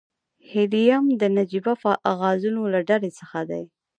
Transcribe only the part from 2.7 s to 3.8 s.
له ډلې څخه دی.